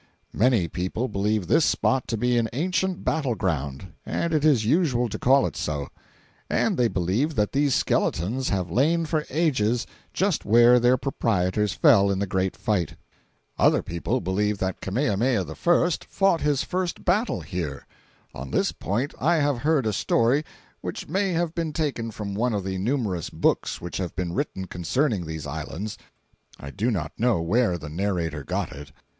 Many 0.33 0.67
people 0.67 1.07
believe 1.07 1.45
this 1.45 1.63
spot 1.63 2.07
to 2.07 2.17
be 2.17 2.35
an 2.35 2.49
ancient 2.53 3.03
battle 3.05 3.35
ground, 3.35 3.93
and 4.03 4.33
it 4.33 4.43
is 4.43 4.65
usual 4.65 5.07
to 5.09 5.19
call 5.19 5.45
it 5.45 5.55
so; 5.55 5.89
and 6.49 6.75
they 6.75 6.87
believe 6.87 7.35
that 7.35 7.51
these 7.51 7.75
skeletons 7.75 8.49
have 8.49 8.71
lain 8.71 9.05
for 9.05 9.27
ages 9.29 9.85
just 10.11 10.43
where 10.43 10.79
their 10.79 10.97
proprietors 10.97 11.73
fell 11.73 12.09
in 12.09 12.17
the 12.17 12.25
great 12.25 12.55
fight. 12.57 12.95
Other 13.59 13.83
people 13.83 14.21
believe 14.21 14.57
that 14.57 14.81
Kamehameha 14.81 15.45
I. 15.47 15.89
fought 16.09 16.41
his 16.41 16.63
first 16.63 17.05
battle 17.05 17.41
here. 17.41 17.85
On 18.33 18.49
this 18.49 18.71
point, 18.71 19.13
I 19.21 19.35
have 19.35 19.59
heard 19.59 19.85
a 19.85 19.93
story, 19.93 20.43
which 20.81 21.07
may 21.07 21.31
have 21.33 21.53
been 21.53 21.73
taken 21.73 22.09
from 22.09 22.33
one 22.33 22.55
of 22.55 22.63
the 22.63 22.79
numerous 22.79 23.29
books 23.29 23.79
which 23.79 23.97
have 23.97 24.15
been 24.15 24.33
written 24.33 24.65
concerning 24.65 25.27
these 25.27 25.45
islands—I 25.45 26.71
do 26.71 26.89
not 26.89 27.11
know 27.19 27.39
where 27.39 27.77
the 27.77 27.89
narrator 27.89 28.43
got 28.43 28.71
it. 28.71 28.91